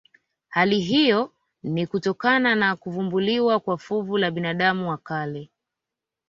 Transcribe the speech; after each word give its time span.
Hali 0.49 0.79
hiyo 0.79 1.31
ni 1.63 1.87
kutokana 1.87 2.55
na 2.55 2.75
kuvumbuliwa 2.75 3.59
kwa 3.59 3.77
fuvu 3.77 4.17
la 4.17 4.31
binadamu 4.31 4.89
wa 4.89 4.97
kale 4.97 5.49